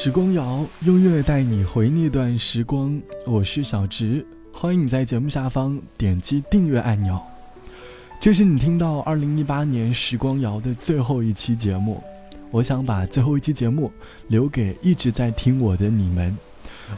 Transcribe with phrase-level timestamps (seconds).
[0.00, 3.02] 时光谣，用乐带你回那段时光。
[3.26, 7.20] 我是小植，欢迎你在节目下方点击订阅按钮。
[8.20, 12.00] 这是你听到二零一八年时光谣的最后一期节目。
[12.52, 13.90] 我想把最后一期节目
[14.28, 16.32] 留给一直在听我的你们。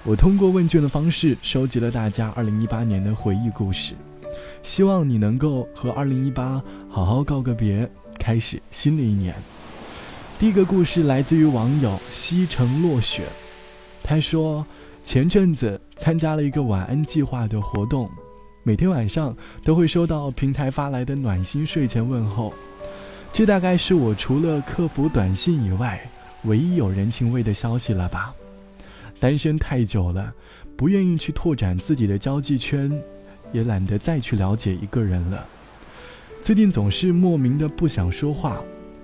[0.05, 3.95] 我通过问卷的方式收集了大家二零一八年的回忆故事，
[4.63, 9.35] 希望你能够和二零一八好好告个别，开始新的一年。
[10.41, 13.25] 第一个故事来自于网友西城落雪，
[14.03, 14.67] 他说，
[15.05, 18.09] 前阵子参加了一个晚安计划的活动，
[18.63, 22.55] 每天晚上都会收到平台发来的暖心睡前问候，
[23.35, 26.01] 这大概是我除了客服短信以外，
[26.45, 28.33] 唯一有人情味的消息了吧。
[29.21, 30.33] 单身太久了，
[30.75, 32.91] 不愿意去拓展自己的交际圈，
[33.53, 35.45] 也懒得再去了解一个人了。
[36.41, 38.57] 最近总是莫名的不想说话。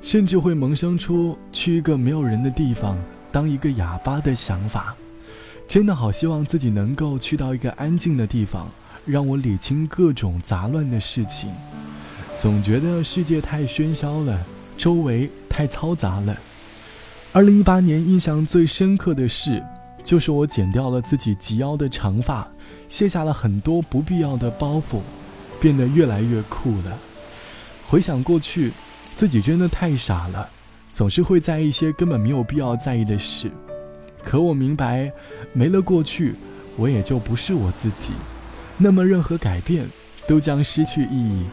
[0.06, 2.96] 甚至会萌生出去一个没有人的地方
[3.32, 4.94] 当一个哑巴的想法，
[5.66, 8.70] 真的好希望自己能够去到一个安静的地方，
[9.04, 11.50] 让我理清各种杂乱的事情。
[12.40, 14.38] 总觉得世界太喧嚣了，
[14.76, 16.36] 周围太嘈杂了。
[17.32, 19.60] 二零一八年印象最深刻的事，
[20.04, 22.46] 就是我剪掉了自己及腰的长发，
[22.88, 25.00] 卸下了很多不必要的包袱，
[25.60, 26.96] 变得越来越酷了。
[27.88, 28.70] 回想过去。
[29.16, 30.46] 自己真的太傻了，
[30.92, 33.50] 总是会在一些根本没有必要在意的事。
[34.22, 35.10] 可我明白，
[35.54, 36.34] 没了过去，
[36.76, 38.12] 我也就不是我自己。
[38.76, 39.88] 那么任何改变，
[40.28, 41.46] 都将失去意义。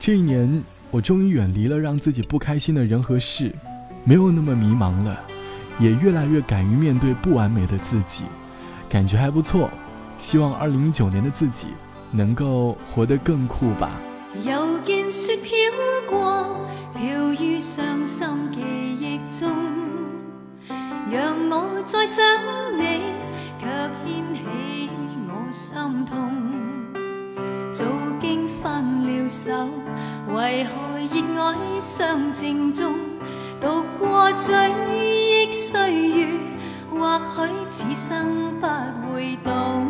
[0.00, 3.54] 这一年，我终于远离了让自己不开心的人和事，
[4.04, 5.20] 没有那么迷茫了，
[5.78, 8.22] 也越来越敢于面对不完美的自己，
[8.88, 9.68] 感觉还不错。
[10.16, 11.66] 希望二零一九年的自己
[12.10, 14.00] 能够活得更酷吧。
[15.16, 15.52] 雪飘
[16.08, 16.58] 过，
[16.96, 17.04] 飘
[17.40, 18.58] 于伤心记
[18.98, 19.48] 忆中。
[21.08, 22.20] 让我再想
[22.76, 23.00] 你，
[23.60, 23.66] 却
[24.02, 24.90] 牵起
[25.28, 26.30] 我心痛。
[27.70, 27.84] 早
[28.20, 29.52] 经分了手，
[30.34, 32.94] 为何热爱相情重？
[33.60, 34.52] 渡过追
[34.98, 36.26] 忆岁月，
[36.92, 38.66] 或许此生不
[39.14, 39.86] 会懂。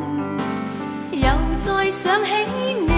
[1.13, 1.27] 又
[1.59, 2.31] 再想起
[2.89, 2.94] 你。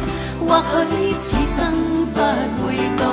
[0.47, 1.71] 或许此生
[2.13, 2.19] 不
[2.61, 3.07] 会懂，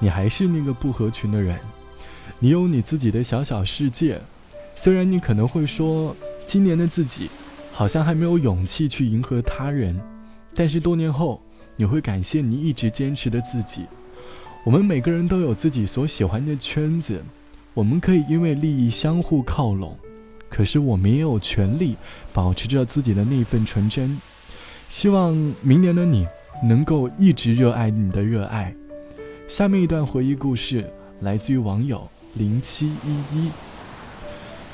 [0.00, 1.58] 你还是那个不合群的人，
[2.38, 4.20] 你有你自己的小小世界。
[4.76, 6.14] 虽然你可能会说，
[6.46, 7.28] 今年的自己
[7.72, 9.98] 好像还没有勇气去迎合他人，
[10.54, 11.42] 但是多年后，
[11.74, 13.86] 你会感谢你一直坚持的自己。
[14.64, 17.20] 我们每个人都有自己所喜欢的圈子，
[17.74, 19.96] 我们可以因为利益相互靠拢，
[20.48, 21.96] 可是我们也有权利
[22.32, 24.16] 保持着自己的那份纯真。
[24.88, 26.24] 希望明年的你
[26.64, 28.72] 能够一直热爱你的热爱。
[29.48, 30.86] 下面一段回忆故事
[31.20, 33.50] 来自于网友零七一一。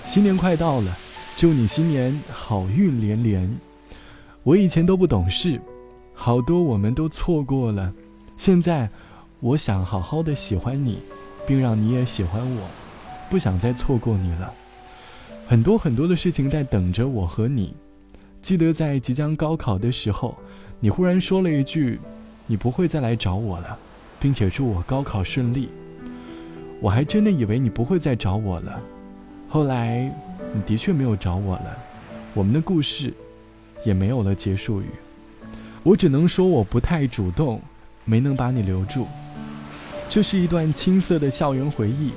[0.05, 0.93] 新年快到了，
[1.37, 3.49] 祝你新年好运连连。
[4.43, 5.61] 我以前都不懂事，
[6.13, 7.93] 好多我们都错过了。
[8.37, 8.89] 现在，
[9.39, 10.99] 我想好好的喜欢你，
[11.47, 12.63] 并让你也喜欢我，
[13.31, 14.53] 不想再错过你了。
[15.47, 17.73] 很多很多的事情在等着我和你。
[18.43, 20.37] 记得在即将高考的时候，
[20.81, 22.01] 你忽然说了一句
[22.49, 23.79] ：“你不会再来找我了。”
[24.25, 25.69] 并且祝我高考顺利。
[26.81, 28.81] 我还真的以为你不会再找我了，
[29.51, 30.11] 后来
[30.55, 31.77] 你的确没有找我了，
[32.33, 33.13] 我们的故事
[33.85, 34.87] 也没有了结束语。
[35.83, 37.61] 我只能说我不太主动，
[38.07, 39.07] 没能把你留住。
[40.09, 42.11] 这是一段青涩的校园回忆，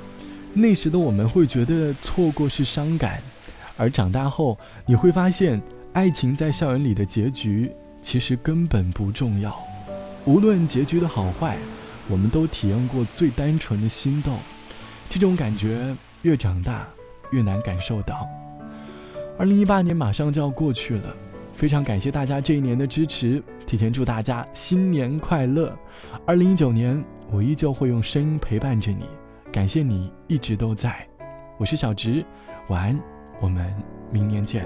[0.53, 3.21] 那时的我们会觉得错过是伤感，
[3.75, 5.61] 而长大后你会发现，
[5.91, 7.69] 爱情在校园里的结局
[8.01, 9.53] 其实根本不重要，
[10.23, 11.57] 无论结局的好坏。
[12.09, 14.37] 我们都体验过最单纯的心动，
[15.09, 16.87] 这种感觉越长大
[17.31, 18.25] 越难感受到。
[19.37, 21.13] 二零一八年马上就要过去了，
[21.53, 25.77] 非常感谢大家这一年的支持，提前祝大家新年快乐！
[26.25, 29.05] 二零一九年，我依旧会用声音陪伴着你，
[29.51, 31.05] 感谢你一直都在。
[31.57, 32.25] 我是小直，
[32.69, 32.99] 晚安，
[33.41, 33.71] 我们
[34.11, 34.65] 明年见。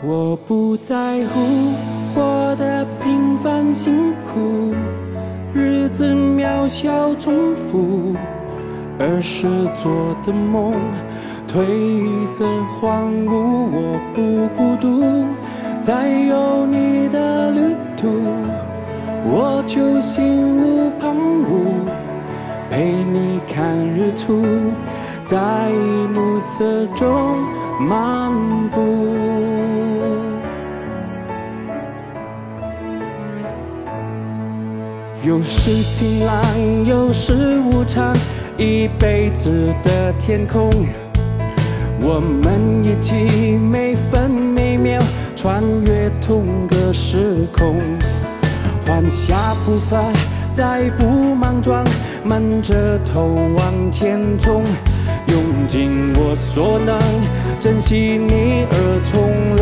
[0.00, 1.74] 我不在乎
[2.14, 4.72] 活得平凡辛苦，
[5.52, 8.14] 日子渺小重复。
[9.00, 9.48] 儿时
[9.82, 10.72] 做的梦
[11.48, 12.44] 褪色
[12.80, 15.26] 荒芜，我不孤独，
[15.82, 18.06] 在有你的旅途，
[19.24, 21.74] 我就心无旁骛，
[22.70, 24.40] 陪你看日出，
[25.24, 25.68] 在
[26.14, 27.34] 暮色中
[27.80, 28.30] 漫
[28.70, 29.57] 步。
[35.28, 36.40] 有时晴朗，
[36.86, 38.16] 有时无常，
[38.56, 40.70] 一辈子的天空。
[42.00, 44.98] 我们一起每分每秒
[45.36, 47.76] 穿越同个时空，
[48.86, 50.02] 缓下步伐，
[50.50, 51.04] 再不
[51.34, 51.84] 莽撞，
[52.24, 54.64] 慢着头往前冲，
[55.26, 56.98] 用尽我所能，
[57.60, 59.57] 珍惜你而从。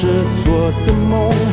[0.00, 0.06] 是
[0.44, 1.45] 做的梦。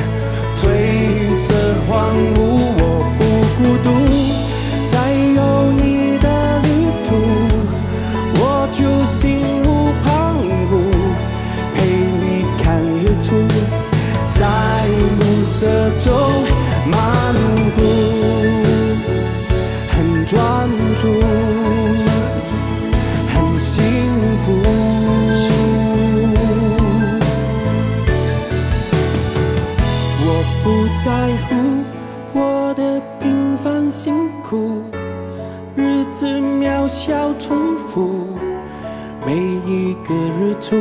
[40.03, 40.75] 个日出